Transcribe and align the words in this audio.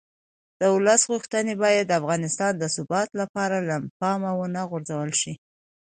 د 0.59 0.61
ولس 0.75 1.01
غوښتنې 1.11 1.53
باید 1.63 1.83
د 1.87 1.91
افغانستان 2.01 2.51
د 2.57 2.63
ثبات 2.75 3.09
لپاره 3.21 3.57
له 3.69 3.75
پامه 3.99 4.31
ونه 4.37 4.61
غورځول 4.69 5.11
شي 5.21 5.33